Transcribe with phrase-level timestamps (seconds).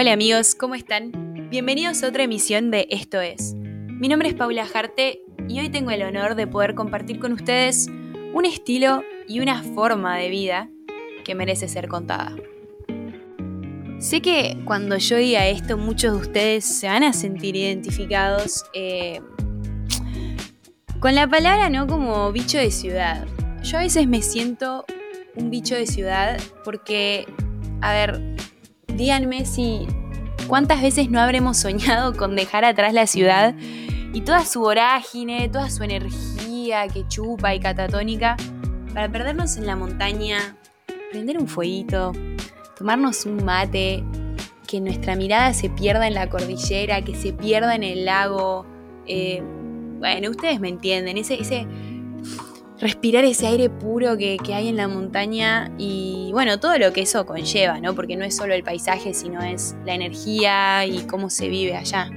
[0.00, 1.48] Hola amigos, ¿cómo están?
[1.50, 3.54] Bienvenidos a otra emisión de Esto es.
[3.56, 7.88] Mi nombre es Paula Jarte y hoy tengo el honor de poder compartir con ustedes
[8.32, 10.70] un estilo y una forma de vida
[11.24, 12.36] que merece ser contada.
[13.98, 19.20] Sé que cuando yo diga esto muchos de ustedes se van a sentir identificados eh,
[21.00, 23.26] con la palabra no como bicho de ciudad.
[23.64, 24.84] Yo a veces me siento
[25.34, 27.26] un bicho de ciudad porque,
[27.80, 28.38] a ver,
[28.98, 29.86] díganme si
[30.48, 33.54] cuántas veces no habremos soñado con dejar atrás la ciudad
[34.12, 38.36] y toda su vorágine, toda su energía que chupa y catatónica
[38.92, 40.56] para perdernos en la montaña,
[41.12, 42.12] prender un fueguito,
[42.76, 44.02] tomarnos un mate,
[44.66, 48.66] que nuestra mirada se pierda en la cordillera, que se pierda en el lago.
[49.06, 49.42] Eh,
[49.98, 51.66] bueno, ustedes me entienden, ese, ese
[52.80, 57.26] respirar ese aire puro que, hay en la montaña y bueno, todo lo que eso
[57.26, 57.94] conlleva, ¿no?
[57.94, 62.10] Porque no es solo el paisaje, sino es la energía y cómo se vive allá.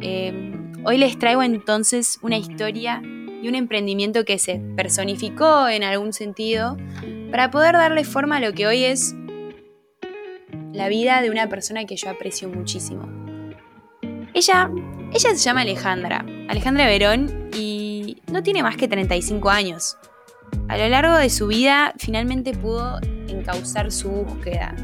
[0.00, 6.12] Em, hoy les traigo entonces una historia y un emprendimiento que se personificó en algún
[6.12, 6.76] sentido
[7.30, 9.14] para poder darle forma a lo que hoy es
[10.72, 13.08] la vida de una persona que yo aprecio muchísimo.
[14.34, 14.70] Ella,
[15.12, 17.50] ella se llama Alejandra, Alejandra Verón,
[18.32, 19.98] no tiene más que 35 años.
[20.68, 24.74] A lo largo de su vida finalmente pudo encauzar su búsqueda.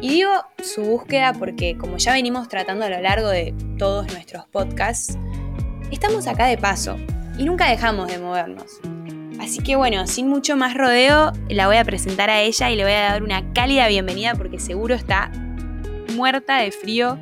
[0.00, 0.30] Y digo
[0.62, 5.18] su búsqueda porque como ya venimos tratando a lo largo de todos nuestros podcasts,
[5.90, 6.96] estamos acá de paso
[7.36, 8.80] y nunca dejamos de movernos.
[9.38, 12.84] Así que bueno, sin mucho más rodeo, la voy a presentar a ella y le
[12.84, 15.30] voy a dar una cálida bienvenida porque seguro está
[16.14, 17.18] muerta de frío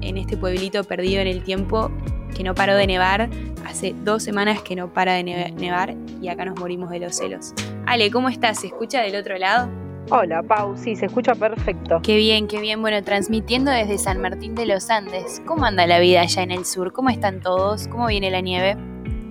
[0.00, 1.90] en este pueblito perdido en el tiempo
[2.36, 3.28] que no paró de nevar.
[3.64, 7.54] Hace dos semanas que no para de nevar y acá nos morimos de los celos.
[7.86, 8.60] Ale, ¿cómo estás?
[8.60, 9.70] ¿Se escucha del otro lado?
[10.10, 12.00] Hola, Pau, sí, se escucha perfecto.
[12.02, 12.80] Qué bien, qué bien.
[12.80, 15.42] Bueno, transmitiendo desde San Martín de los Andes.
[15.46, 16.92] ¿Cómo anda la vida allá en el sur?
[16.92, 17.88] ¿Cómo están todos?
[17.88, 18.76] ¿Cómo viene la nieve?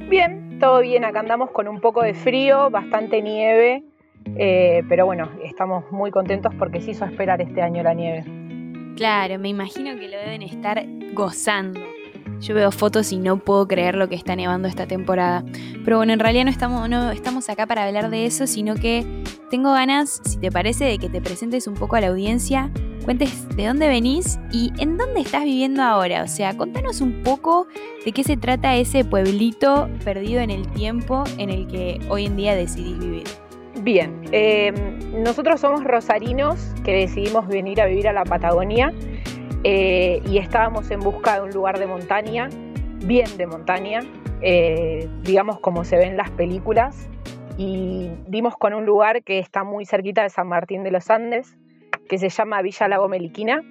[0.09, 1.05] Bien, todo bien.
[1.05, 3.83] Acá andamos con un poco de frío, bastante nieve.
[4.35, 8.25] Eh, pero bueno, estamos muy contentos porque se hizo esperar este año la nieve.
[8.97, 10.83] Claro, me imagino que lo deben estar
[11.13, 11.79] gozando.
[12.45, 15.43] Yo veo fotos y no puedo creer lo que está nevando esta temporada.
[15.83, 19.03] Pero bueno, en realidad no estamos, no estamos acá para hablar de eso, sino que
[19.49, 22.69] tengo ganas, si te parece, de que te presentes un poco a la audiencia,
[23.03, 26.21] cuentes de dónde venís y en dónde estás viviendo ahora.
[26.21, 27.65] O sea, contanos un poco
[28.05, 32.35] de qué se trata ese pueblito perdido en el tiempo en el que hoy en
[32.35, 33.23] día decidís vivir.
[33.81, 34.71] Bien, eh,
[35.17, 38.93] nosotros somos rosarinos que decidimos venir a vivir a la Patagonia
[39.67, 42.49] eh, y estábamos en busca de un lugar de montaña,
[43.03, 44.01] bien de montaña,
[44.41, 47.09] eh, digamos como se ve en las películas,
[47.57, 51.57] y dimos con un lugar que está muy cerquita de San Martín de los Andes,
[52.07, 53.63] que se llama Villa Lago Meliquina,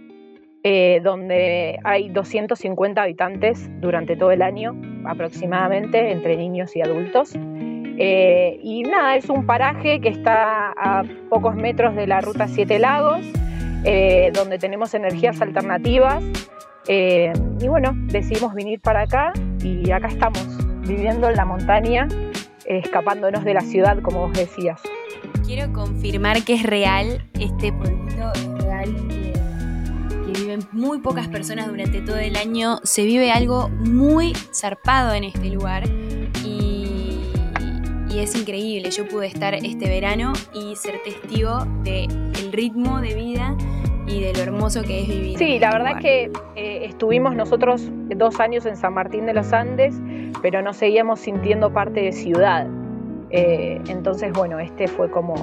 [1.03, 7.37] donde hay 250 habitantes durante todo el año aproximadamente, entre niños y adultos.
[7.97, 12.79] Eh, y nada, es un paraje que está a pocos metros de la ruta Siete
[12.79, 13.25] Lagos,
[13.85, 16.23] eh, donde tenemos energías alternativas.
[16.87, 20.47] Eh, y bueno, decidimos venir para acá y acá estamos,
[20.87, 22.09] viviendo en la montaña,
[22.67, 24.81] escapándonos de la ciudad, como vos decías.
[25.47, 28.95] Quiero confirmar que es real, este pueblito es real,
[30.27, 35.25] que viven muy pocas personas durante todo el año, se vive algo muy zarpado en
[35.25, 35.85] este lugar
[38.15, 38.91] y es increíble.
[38.91, 43.57] Yo pude estar este verano y ser testigo del ritmo de vida
[44.07, 45.39] y de lo hermoso que es vivir.
[45.39, 49.53] Sí, la verdad es que eh, estuvimos nosotros dos años en San Martín de los
[49.53, 49.97] Andes,
[50.43, 52.69] pero nos seguíamos sintiendo parte de ciudad.
[53.31, 55.35] Eh, entonces, bueno, este fue como,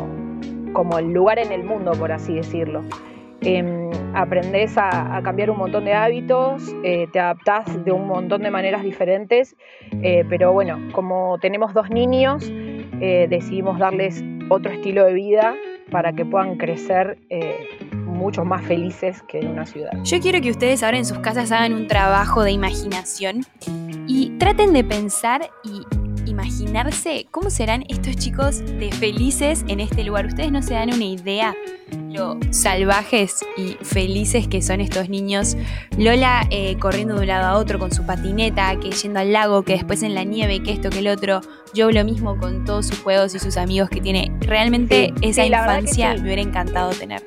[0.72, 2.84] como el lugar en el mundo, por así decirlo.
[3.42, 3.81] Eh,
[4.14, 8.84] aprendes a, cambiar un montón de hábitos, eh, te adaptás de un montón de maneras
[8.84, 9.56] diferentes,
[10.02, 15.56] eh, pero bueno, como tenemos dos niños, eh, decidimos darles otro estilo de vida
[15.92, 17.18] para que puedan crecer
[17.94, 19.92] mucho más felices que en una ciudad.
[20.04, 23.42] Yo quiero que ustedes ahora en sus casas hagan un trabajo de imaginación
[24.08, 25.82] y traten de pensar y
[26.26, 30.26] imaginarse cómo serán estos chicos de felices en este lugar.
[30.26, 31.56] Ustedes no se dan una idea
[32.12, 35.58] lo salvajes y felices que son estos niños.
[35.98, 39.64] Lola eh, corriendo de un lado a otro con su patineta, que yendo al lago,
[39.64, 41.42] que después en la nieve, que esto, que el otro.
[41.74, 44.32] Yo lo mismo con todos sus juegos y sus amigos que tiene.
[44.42, 47.24] Realmente esa infancia me hubiera encantado tener.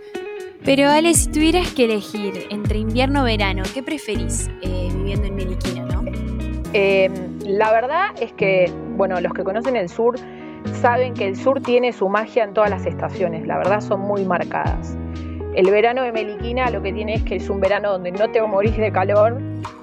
[0.65, 5.35] Pero Ale, si tuvieras que elegir entre invierno o verano, ¿qué preferís eh, viviendo en
[5.35, 6.05] Meliquina, no?
[6.73, 7.11] Eh,
[7.45, 10.17] la verdad es que, bueno, los que conocen el sur
[10.81, 14.25] saben que el sur tiene su magia en todas las estaciones, la verdad son muy
[14.25, 14.97] marcadas.
[15.55, 18.43] El verano de Meliquina lo que tiene es que es un verano donde no te
[18.43, 19.41] morís de calor,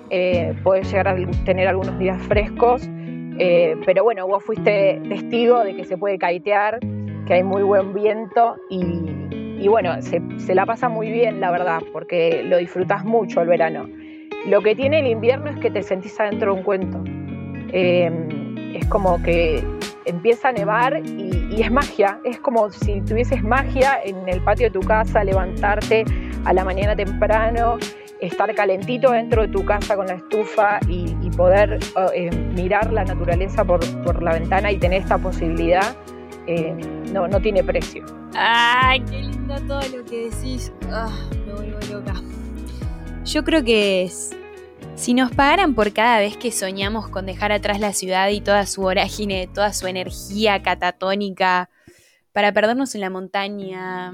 [0.09, 1.15] eh, puedes llegar a
[1.45, 2.81] tener algunos días frescos,
[3.39, 6.79] eh, pero bueno, vos fuiste testigo de que se puede caitear,
[7.25, 10.19] que hay muy buen viento y, bueno, se,
[10.53, 13.87] la pasa muy bien, la verdad, porque lo disfrutas mucho el verano.
[14.47, 17.20] Lo que tiene el invierno es que te sentís adentro de un cuento.
[17.71, 18.11] Eh,
[18.73, 19.63] es como que
[20.05, 24.71] empieza a nevar y, es magia, es como si tuvieses magia en el patio de
[24.71, 26.05] tu casa, levantarte
[26.45, 27.77] a la mañana temprano,
[28.19, 31.79] estar calentito dentro de tu casa con la estufa y, poder
[32.13, 35.95] eh, mirar la naturaleza por, la ventana y tener esta posibilidad,
[36.47, 36.75] eh,
[37.11, 38.05] no, no tiene precio.
[38.35, 40.71] Ay, qué lindo todo lo que decís.
[40.91, 41.09] Ah,
[41.45, 42.13] me vuelvo loca.
[43.25, 44.03] Yo creo que
[45.01, 48.67] si nos pagaran por cada vez que soñamos con dejar atrás la ciudad y toda
[48.67, 51.71] su vorágine, toda su energía catatónica,
[52.33, 54.13] para perdernos en la montaña,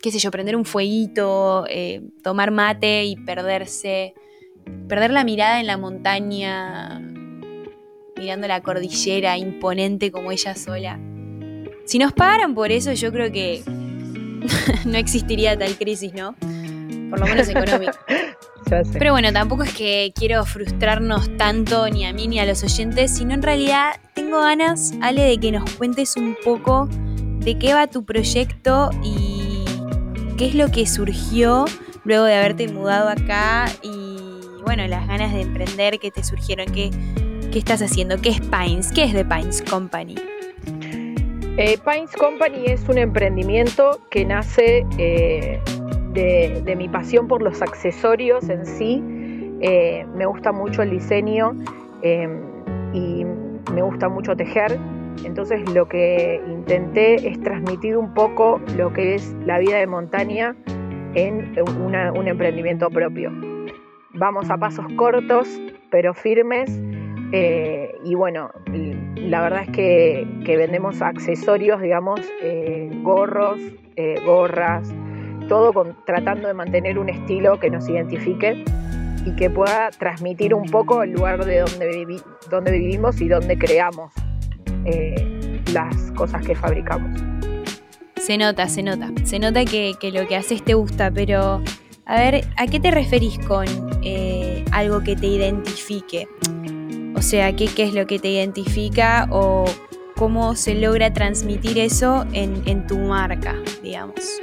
[0.00, 4.14] qué sé yo, prender un fueguito, eh, tomar mate y perderse,
[4.86, 7.00] perder la mirada en la montaña,
[8.16, 11.00] mirando la cordillera imponente como ella sola.
[11.84, 13.64] Si nos pagaran por eso, yo creo que
[14.86, 16.36] no existiría tal crisis, ¿no?
[17.10, 17.92] Por lo menos económica.
[18.92, 23.16] Pero bueno, tampoco es que quiero frustrarnos tanto ni a mí ni a los oyentes,
[23.16, 27.86] sino en realidad tengo ganas, Ale, de que nos cuentes un poco de qué va
[27.86, 29.64] tu proyecto y
[30.36, 31.64] qué es lo que surgió
[32.02, 34.16] luego de haberte mudado acá y
[34.64, 36.90] bueno, las ganas de emprender que te surgieron, qué,
[37.52, 40.16] qué estás haciendo, qué es Pines, qué es The Pines Company.
[41.56, 45.60] Eh, Pines Company es un emprendimiento que nace eh,
[46.16, 49.02] de, mi pasión por los accesorios en sí.
[49.60, 51.54] Eh, me gusta mucho el diseño
[52.02, 52.40] em,
[52.92, 53.24] y
[53.72, 54.78] me gusta mucho tejer.
[55.24, 60.54] Entonces lo que intenté es transmitir un poco lo que es la vida de montaña
[61.14, 61.54] en
[62.14, 63.30] un emprendimiento propio.
[64.12, 65.48] Vamos a pasos cortos
[65.90, 66.70] pero firmes
[67.32, 68.50] eh, y bueno,
[69.16, 73.58] la verdad es que, vendemos accesorios, digamos, eh, gorros,
[74.24, 74.92] gorras,
[75.48, 75.72] todo
[76.04, 78.64] tratando de mantener un estilo que nos identifique
[79.24, 84.12] y que pueda transmitir un poco el lugar de donde, donde vivimos y donde creamos
[84.84, 87.20] eh, las cosas que fabricamos.
[88.16, 89.10] Se nota, se nota.
[89.24, 91.62] Se nota que, lo que haces te gusta, pero
[92.06, 93.66] a ver, ¿a qué te referís con
[94.02, 96.28] eh, algo que te identifique?
[97.16, 99.64] O sea, ¿qué, ¿qué, es lo que te identifica o
[100.16, 104.40] cómo se logra transmitir eso en, en tu marca, digamos?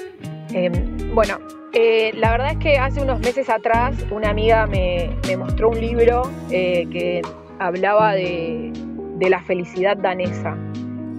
[0.53, 0.71] Em,
[1.15, 1.39] bueno,
[1.73, 6.29] eh, la verdad es que hace unos meses atrás una amiga me, mostró un libro
[6.51, 7.23] eh, que
[7.57, 8.71] hablaba de,
[9.19, 10.55] la felicidad danesa.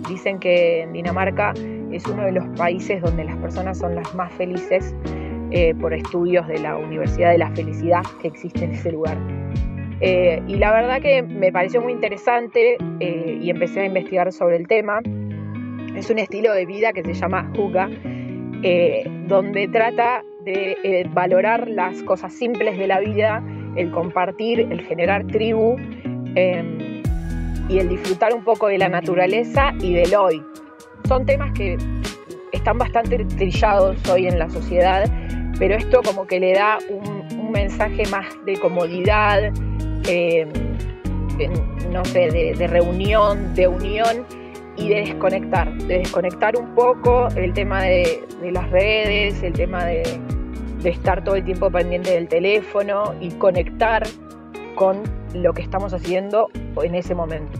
[0.08, 1.54] Dicen que Dinamarca
[1.90, 4.94] es uno de los países donde las personas son las más felices
[5.50, 9.16] eh, por estudios de la Universidad de la Felicidad que existe en ese lugar.
[10.00, 15.00] y la verdad que me pareció muy interesante y empecé a investigar sobre el tema.
[15.96, 17.88] Es un estilo de vida que se llama Huga
[18.66, 23.44] eh, donde trata de eh, valorar las cosas simples de la vida,
[23.76, 25.76] el compartir, el generar tribu
[26.34, 27.02] em,
[27.68, 30.42] y el disfrutar un poco de la naturaleza y del hoy.
[31.06, 31.76] Son temas que
[32.52, 35.04] están bastante trillados hoy en la sociedad,
[35.58, 39.52] pero esto como que le da un, mensaje más de comodidad,
[40.08, 40.48] em,
[41.92, 44.24] no sé, de reunión, de unión
[44.76, 50.02] y de desconectar, de desconectar un poco el tema de, las redes, el tema de,
[50.84, 54.02] estar todo el tiempo pendiente del teléfono y conectar
[54.74, 55.02] con
[55.32, 56.48] lo que estamos haciendo
[56.82, 57.58] en ese momento.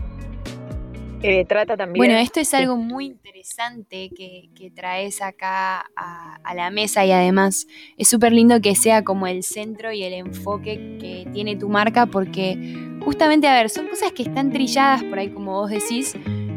[1.23, 1.97] Eh, trata también.
[1.97, 7.65] Bueno, esto es algo muy interesante que, traes acá a, a, la mesa y además
[7.97, 12.05] es súper lindo que sea como el centro y el enfoque que tiene tu marca
[12.05, 16.15] porque justamente, a ver, son cosas que están trilladas por ahí como vos decís,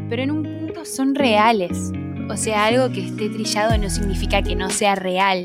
[0.09, 1.91] pero en un punto son reales.
[2.29, 5.43] O sea, algo que esté trillado no significa que no sea real.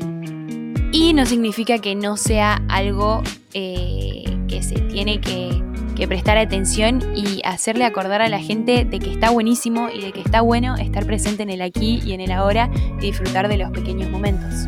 [0.91, 3.21] Y no significa que no sea algo
[3.53, 5.61] eh, que se tiene que,
[5.95, 10.11] que prestar atención y hacerle acordar a la gente de que está buenísimo y de
[10.11, 12.69] que está bueno estar presente en el aquí y en el ahora
[12.99, 14.67] y disfrutar de los pequeños momentos.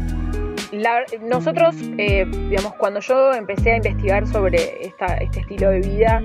[1.21, 6.21] Nosotros, eh, digamos, cuando yo empecé a investigar sobre este estilo de vida,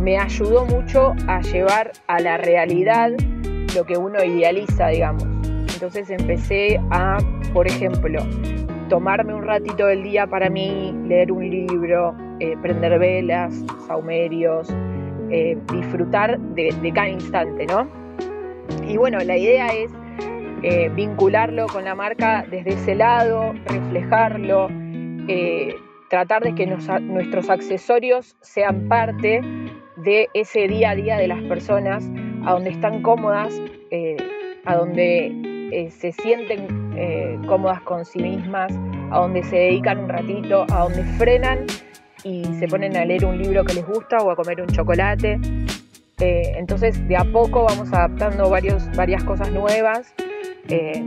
[0.00, 3.10] me ayudó mucho a llevar a la realidad
[3.74, 5.24] lo que uno idealiza, digamos.
[5.74, 7.18] Entonces empecé a,
[7.52, 8.20] por ejemplo,
[8.88, 13.54] tomarme un ratito del día para mí, leer un libro, eh, prender velas,
[13.86, 14.68] saumerios,
[15.30, 17.88] eh, disfrutar de, cada instante, ¿no?
[18.86, 19.90] Y bueno, la idea es
[20.62, 24.68] eh, vincularlo con la marca desde ese lado, reflejarlo,
[25.28, 25.72] eh,
[26.10, 29.40] tratar de que nuestros accesorios sean parte
[29.98, 32.10] de ese día a día de las personas,
[32.44, 33.54] a donde están cómodas,
[33.92, 34.16] eh,
[34.64, 36.88] a donde se sienten
[37.46, 38.72] cómodas con sí mismas,
[39.12, 41.66] a donde se dedican un ratito, a donde frenan
[42.24, 45.38] y se ponen a leer un libro que les gusta o a comer un chocolate.
[46.18, 50.14] entonces, de a poco vamos adaptando varios, varias cosas nuevas
[50.68, 51.02] eh,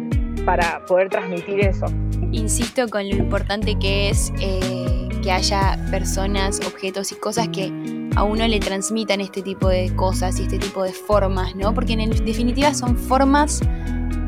[0.45, 1.85] para poder transmitir eso.
[2.31, 7.71] Insisto con lo importante que es eh, que haya personas, objetos y cosas que
[8.15, 11.73] a uno le transmitan este tipo de cosas y este tipo de formas, ¿no?
[11.73, 13.61] Porque en definitiva son formas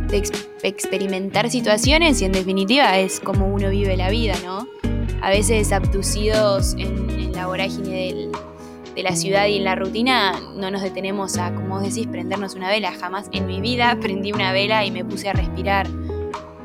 [0.08, 0.24] de
[0.64, 4.68] experimentar situaciones y en definitiva es como uno vive la vida, ¿no?
[5.22, 8.32] A veces abducidos en, en la vorágine del,
[8.96, 12.56] de la ciudad y en la rutina no nos detenemos a, como vos decís, prendernos
[12.56, 12.92] una vela.
[12.92, 15.88] Jamás en mi vida prendí una vela y me puse a respirar.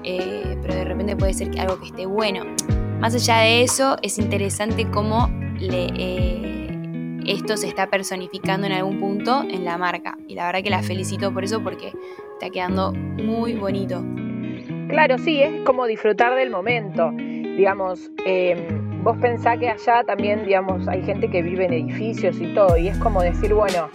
[0.04, 2.44] Eh, pero de repente puede ser algo que esté bueno.
[3.00, 5.30] Más allá de eso, es interesante cómo
[5.60, 10.18] eh, esto se está personificando en algún punto en la marca.
[10.26, 11.92] Y la verdad que la felicito por eso porque
[12.32, 14.04] está quedando muy bonito.
[14.88, 17.10] Claro, sí, es como disfrutar del momento.
[17.12, 18.56] Digamos, eh,
[19.08, 22.88] Vos pensá que allá también, digamos, hay gente que vive en edificios y todo, y
[22.88, 23.88] es como decir, bueno,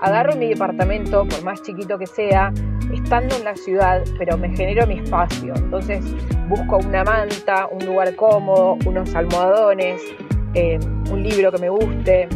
[0.00, 2.52] agarro mi departamento, por más chiquito que sea,
[2.94, 5.54] estando en la ciudad, pero me genero mi espacio.
[5.56, 6.04] Entonces
[6.48, 10.02] busco una manta, un lugar cómodo, unos almohadones,
[10.54, 10.78] eh,
[11.10, 12.28] un libro que me guste,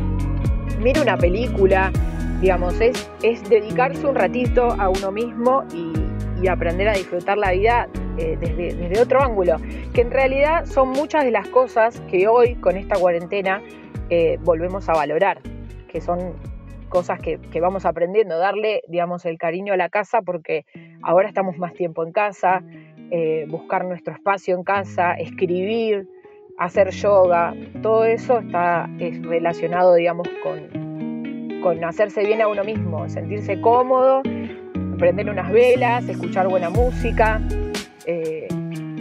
[0.80, 1.92] miro una película,
[2.40, 5.92] digamos, es, es dedicarse un ratito a uno mismo y,
[6.42, 9.56] y aprender a disfrutar la vida eh, desde, otro ángulo,
[9.92, 13.60] que en realidad son muchas de las cosas que hoy con esta cuarentena
[14.08, 15.40] eh, volvemos a valorar,
[15.88, 16.34] que son
[16.88, 20.64] cosas que, vamos aprendiendo, darle, digamos, el cariño a la casa porque
[21.02, 22.62] ahora estamos más tiempo en casa,
[23.10, 26.08] eh, buscar nuestro espacio en casa, escribir,
[26.56, 27.52] hacer yoga,
[27.82, 34.22] todo eso está es relacionado, digamos, con, con hacerse bien a uno mismo, sentirse cómodo,
[34.98, 37.40] prender unas velas, escuchar buena música,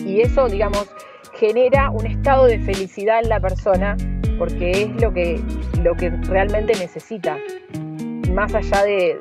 [0.05, 0.87] y eso, digamos,
[1.33, 3.97] genera un estado de felicidad en la persona
[4.37, 5.41] porque es lo que,
[5.81, 7.37] lo que realmente necesita,
[8.31, 9.19] más allá de,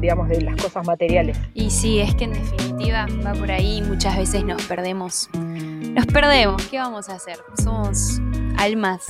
[0.00, 1.38] digamos, de las cosas materiales.
[1.54, 5.30] Y sí, es que en definitiva va por ahí, muchas veces nos perdemos.
[5.34, 7.38] Nos perdemos, ¿qué vamos a hacer?
[7.62, 8.20] Somos
[8.56, 9.06] almas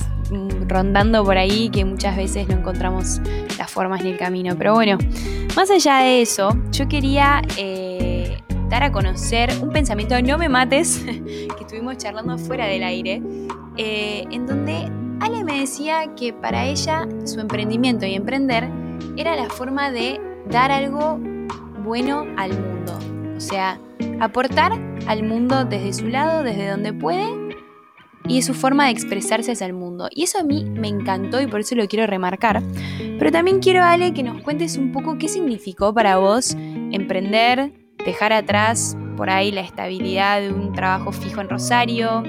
[0.67, 3.19] rondando por ahí que muchas veces no encontramos
[3.57, 4.55] las formas ni el camino.
[4.57, 4.97] Pero bueno,
[5.55, 7.41] más allá de eso, yo quería...
[7.57, 7.88] Eh,
[8.77, 13.21] a conocer un pensamiento de No me mates, que estuvimos charlando fuera del aire,
[13.77, 18.69] eh, en donde Ale me decía que para ella su emprendimiento y emprender
[19.17, 21.19] era la forma de dar algo
[21.83, 22.97] bueno al mundo.
[23.35, 23.79] O sea,
[24.21, 24.71] aportar
[25.07, 27.27] al mundo desde su lado, desde donde puede,
[28.27, 30.07] y es su forma de expresarse hacia el mundo.
[30.11, 32.61] Y eso a mí me encantó y por eso lo quiero remarcar.
[33.17, 36.55] Pero también quiero, Ale, que nos cuentes un poco qué significó para vos
[36.91, 37.73] emprender,
[38.05, 42.23] dejar atrás por ahí la estabilidad de un trabajo fijo en Rosario.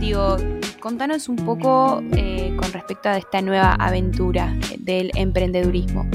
[0.00, 0.36] Digo,
[0.80, 6.06] contanos un poco eh, con respecto a esta nueva aventura del emprendedurismo.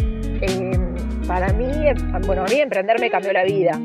[0.41, 0.95] Em,
[1.27, 1.65] para mí,
[2.25, 3.79] bueno, a mí emprender me cambió la vida.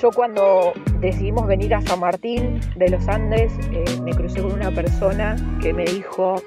[0.00, 4.70] Yo cuando decidimos venir a San Martín de los Andes, eh, me crucé con una
[4.70, 6.42] persona que me dijo,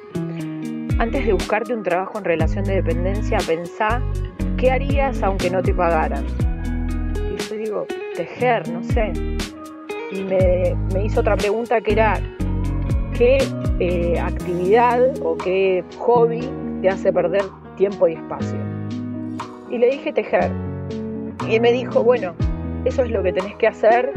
[1.00, 4.04] antes de buscarte un trabajo en relación de dependencia, pensá
[4.58, 6.26] qué harías aunque no te pagaran
[8.16, 9.12] tejer, no sé.
[10.12, 12.20] Y me, hizo otra pregunta que era,
[13.18, 13.38] ¿qué
[13.80, 16.42] eh, actividad o qué hobby
[16.82, 17.44] te hace perder
[17.78, 18.58] tiempo y espacio?
[19.70, 20.52] Y le dije tejer.
[21.48, 22.34] Y me dijo, bueno,
[22.86, 24.12] eso es lo que tenés que hacer,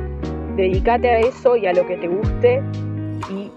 [0.56, 2.62] dedícate a eso y a lo que te guste
[3.30, 3.50] y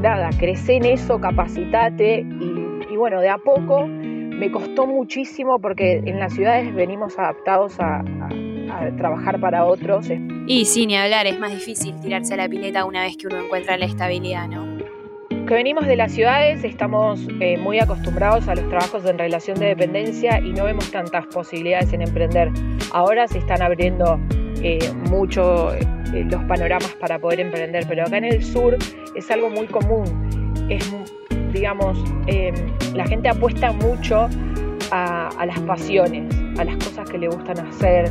[0.00, 6.18] nada, crece en eso, capacitate y, bueno, de a poco me costó muchísimo porque en
[6.18, 8.02] las ciudades venimos adaptados a
[8.96, 10.06] trabajar para otros.
[10.46, 13.76] Y sin hablar, es más difícil tirarse a la pileta una vez que uno encuentra
[13.76, 14.80] la estabilidad, ¿no?
[15.50, 19.66] Que venimos de las ciudades, estamos eh, muy acostumbrados a los trabajos en relación de
[19.66, 22.50] dependencia y no vemos tantas posibilidades en emprender.
[22.92, 24.20] Ahora se están abriendo
[24.62, 25.80] eh, mucho eh,
[26.30, 28.76] los panoramas para poder emprender, pero acá en el sur
[29.16, 30.04] es algo muy común.
[30.68, 30.88] Es,
[31.52, 31.98] digamos,
[32.94, 34.28] la gente apuesta mucho
[34.92, 38.08] a, a las pasiones, a las cosas que le gustan hacer,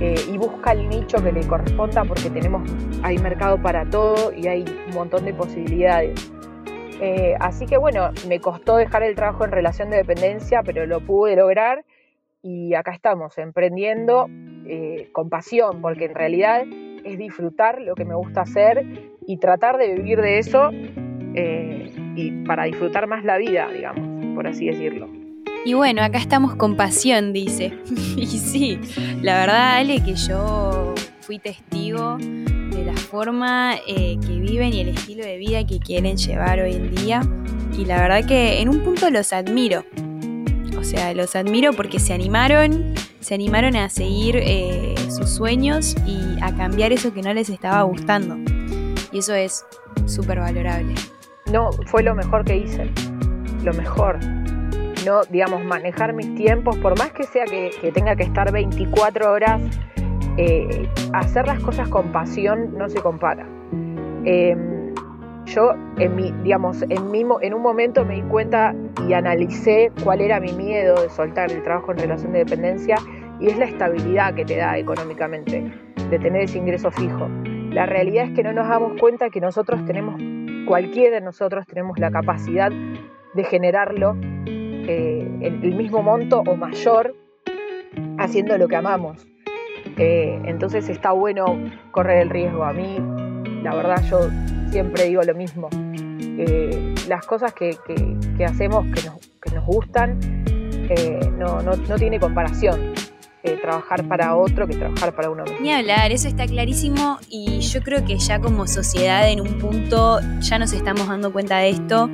[0.00, 2.68] eh, y busca el nicho que le corresponda porque tenemos,
[3.02, 6.32] hay mercado para todo y hay un montón de posibilidades.
[7.00, 11.00] Eh, así que bueno, me costó dejar el trabajo en relación de dependencia, pero lo
[11.00, 11.84] pude lograr
[12.42, 14.28] y acá estamos, emprendiendo
[14.66, 16.62] eh, con pasión, porque en realidad
[17.04, 18.84] es disfrutar lo que me gusta hacer
[19.26, 20.70] y tratar de vivir de eso
[21.34, 25.08] eh, y para disfrutar más la vida, digamos, por así decirlo.
[25.66, 27.76] Y bueno, acá estamos con pasión, dice.
[28.16, 28.78] y sí,
[29.20, 34.90] la verdad, Ale, que yo fui testigo de la forma eh, que viven y el
[34.90, 37.20] estilo de vida que quieren llevar hoy en día.
[37.76, 39.84] Y la verdad que en un punto los admiro.
[40.78, 46.40] O sea, los admiro porque se animaron, se animaron a seguir eh, sus sueños y
[46.42, 48.36] a cambiar eso que no les estaba gustando.
[49.10, 49.64] Y eso es
[50.06, 50.94] súper valorable.
[51.52, 52.88] No, fue lo mejor que hice.
[53.64, 54.20] Lo mejor
[55.06, 59.62] no, digamos, manejar mis tiempos, por más que sea que, tenga que estar 24 horas,
[60.36, 63.46] eh, hacer las cosas con pasión no se compara.
[64.24, 64.92] Em,
[65.46, 68.74] yo, en mi, digamos, en, mi, en un momento me di cuenta
[69.08, 72.96] y analicé cuál era mi miedo de soltar el trabajo en relación de dependencia
[73.38, 75.72] y es la estabilidad que te da económicamente,
[76.10, 77.28] de tener ese ingreso fijo.
[77.70, 80.20] La realidad es que no nos damos cuenta que nosotros tenemos,
[80.66, 82.72] cualquiera de nosotros tenemos la capacidad
[83.34, 84.16] de generarlo
[84.88, 87.14] eh, el, mismo monto o mayor
[88.18, 89.26] haciendo lo que amamos.
[89.96, 91.58] Eh, entonces está bueno
[91.90, 92.64] correr el riesgo.
[92.64, 92.98] A mí,
[93.62, 94.20] la verdad, yo
[94.70, 95.68] siempre digo lo mismo.
[96.38, 97.76] Eh, las cosas que,
[98.44, 100.18] hacemos que nos, gustan
[101.38, 102.94] no, no, tiene comparación.
[103.62, 105.60] trabajar para otro que trabajar para uno mismo.
[105.60, 110.20] Ni hablar, eso está clarísimo y yo creo que ya como sociedad en un punto
[110.40, 112.10] ya nos estamos dando cuenta de esto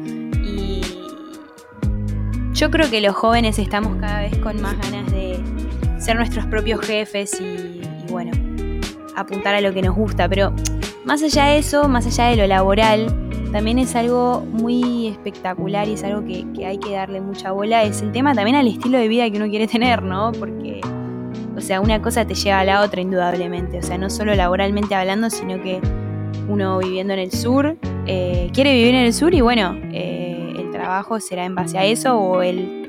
[2.54, 5.40] yo creo que los jóvenes estamos cada vez con más ganas de
[5.98, 7.80] ser nuestros propios jefes y,
[8.10, 8.32] bueno,
[9.16, 10.52] apuntar a lo que nos gusta, pero
[11.04, 13.06] más allá de eso, más allá de lo laboral,
[13.52, 18.02] también es algo muy espectacular y es algo que, hay que darle mucha bola, es
[18.02, 20.32] el tema también al estilo de vida que uno quiere tener, ¿no?
[20.32, 20.80] Porque,
[21.56, 24.94] o sea, una cosa te lleva a la otra indudablemente, o sea, no solo laboralmente
[24.94, 25.80] hablando, sino que
[26.48, 30.21] uno viviendo en el sur, eh, quiere vivir en el sur y bueno, eh,
[31.20, 32.82] será en base a eso o el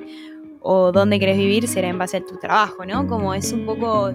[0.63, 3.06] o dónde querés vivir será en base a tu trabajo, ¿no?
[3.06, 4.10] Como es un poco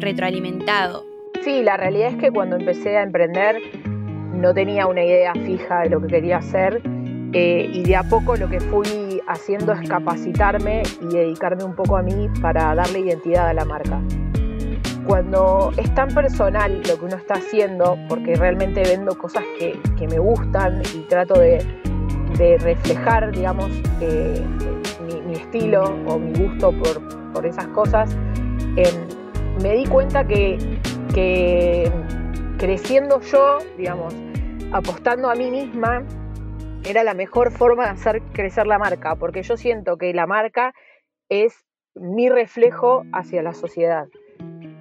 [0.00, 1.04] retroalimentado.
[1.42, 3.56] Sí, la realidad es que cuando empecé a emprender
[4.32, 6.82] no tenía una idea fija de lo que quería hacer
[7.32, 11.96] eh, y de a poco lo que fui haciendo es capacitarme y dedicarme un poco
[11.96, 14.00] a mí para darle identidad a la marca.
[15.06, 20.08] Cuando es tan personal lo que uno está haciendo, porque realmente vendo cosas que, que
[20.08, 21.58] me gustan y trato de,
[22.38, 23.70] de reflejar, digamos,
[24.00, 24.42] eh,
[25.26, 26.72] mi, estilo o mi gusto
[27.32, 28.14] por, esas cosas,
[28.76, 30.56] em, me di cuenta que,
[31.12, 31.90] que
[32.58, 34.14] creciendo yo, digamos,
[34.72, 36.04] apostando a mí misma,
[36.88, 40.74] era la mejor forma de hacer crecer la marca, porque yo siento que la marca
[41.28, 44.08] es mi reflejo hacia la sociedad.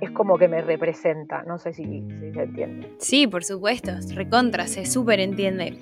[0.01, 2.93] Es como que me representa, no sé si, si se entiende.
[2.97, 5.77] Sí, por supuesto, recontra, se súper entiende.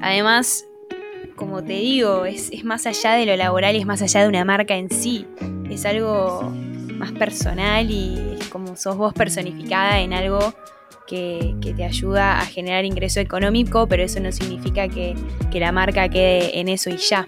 [0.00, 0.66] Además,
[1.40, 4.76] como te digo, es, más allá de lo laboral, es más allá de una marca
[4.76, 5.26] en sí.
[5.70, 6.52] Es algo
[6.94, 10.52] más personal y es como sos vos personificada en algo
[11.06, 15.16] que, te ayuda a generar ingreso económico, pero eso no significa que,
[15.54, 17.26] la marca quede en eso y ya.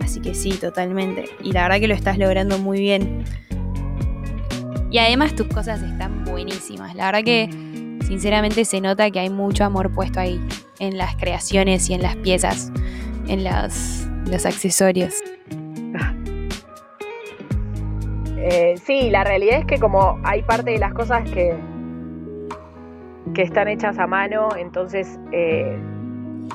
[0.00, 1.24] Así que sí, totalmente.
[1.42, 3.24] Y la verdad que lo estás logrando muy bien.
[4.92, 6.94] Y además tus cosas están buenísimas.
[6.94, 7.50] La verdad que
[8.06, 10.40] sinceramente se nota que hay mucho amor puesto ahí
[10.78, 12.72] en las creaciones y en las piezas
[13.30, 15.14] en los accesorios.
[18.36, 21.54] Eh, sí, la realidad es que como hay parte de las cosas que,
[23.32, 25.78] que están hechas a mano, entonces eh,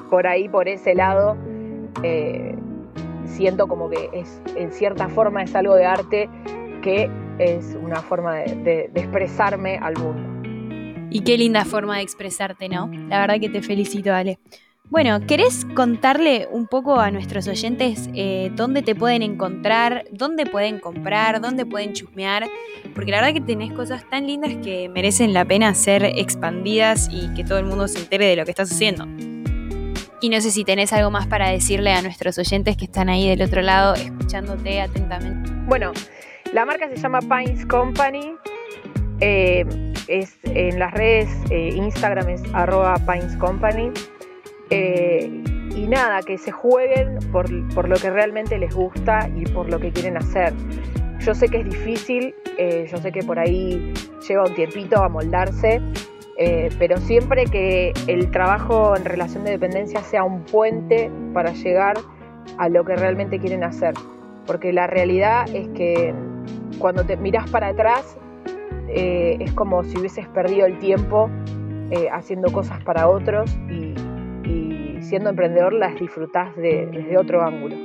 [0.10, 1.38] por ahí, por ese lado,
[2.04, 2.56] eh,
[3.26, 6.30] siento como que es, en cierta forma es algo de arte
[6.82, 7.10] que
[7.40, 11.08] es una forma de, de expresarme al mundo.
[11.10, 12.90] Y qué linda forma de expresarte, ¿no?
[13.08, 14.40] La verdad que te felicito, Ale.
[14.90, 20.80] Bueno, ¿querés contarle un poco a nuestros oyentes eh, dónde te pueden encontrar, dónde pueden
[20.80, 22.48] comprar, dónde pueden chusmear?
[22.94, 27.34] Porque la verdad que tenés cosas tan lindas que merecen la pena ser expandidas y
[27.34, 29.06] que todo el mundo se entere de lo que estás haciendo.
[30.22, 33.28] Y no sé si tenés algo más para decirle a nuestros oyentes que están ahí
[33.28, 35.52] del otro lado escuchándote atentamente.
[35.66, 35.94] Bueno,
[36.54, 38.36] la marca se llama Pines Company.
[39.20, 39.66] Eh,
[40.08, 43.92] es en las redes, eh, Instagram es arroba Pines Company.
[44.70, 45.44] Eh,
[45.76, 49.92] y nada, que se jueguen por, lo que realmente les gusta y por lo que
[49.92, 50.54] quieren hacer.
[51.20, 53.94] Yo sé que es difícil, eh, yo sé que por ahí
[54.28, 55.82] lleva un tiempito a moldarse,
[56.38, 61.96] eh, pero siempre que el trabajo en relación de dependencia sea un puente para llegar
[62.58, 63.94] a lo que realmente quieren hacer.
[64.46, 66.14] Porque la realidad es que
[66.78, 68.18] cuando te miras para atrás
[68.90, 71.30] eh, es como si hubieses perdido el tiempo
[71.92, 73.85] eh, haciendo cosas para otros y,
[75.06, 77.76] siendo emprendedor las disfrutás desde otro ángulo.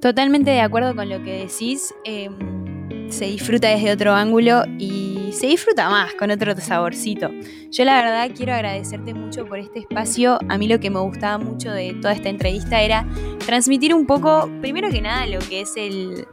[0.00, 1.94] Totalmente de acuerdo con lo que decís.
[2.04, 2.70] Em,
[3.10, 7.30] se disfruta desde otro ángulo y se disfruta más con otro saborcito.
[7.70, 10.38] Yo la verdad quiero agradecerte mucho por este espacio.
[10.48, 13.06] A mí lo que me gustaba mucho de toda esta entrevista era
[13.44, 16.26] transmitir un poco, primero que nada, lo que es el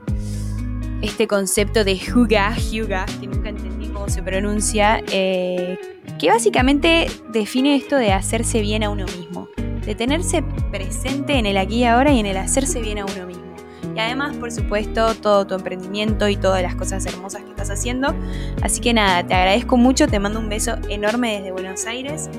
[1.02, 5.78] este concepto de Huga, Huga, que nunca entendí cómo se pronuncia, eh,
[6.20, 9.48] que básicamente define esto de hacerse bien a uno mismo,
[9.88, 13.26] de tenerse presente en el aquí y ahora y en el hacerse bien a uno
[13.26, 13.48] mismo.
[13.96, 18.14] Y además, por supuesto, todo tu emprendimiento y todas las cosas hermosas que estás haciendo.
[18.62, 22.30] Así que nada, te agradezco mucho, te mando un beso enorme desde Buenos Aires.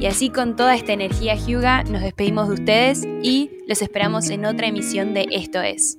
[0.00, 4.44] Y así con toda esta energía Hyuga nos despedimos de ustedes y los esperamos en
[4.44, 5.98] otra emisión de Esto es.